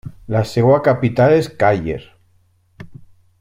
La 0.35 0.39
seva 0.51 0.77
capital 0.87 1.33
és 1.41 1.51
Càller. 1.65 1.99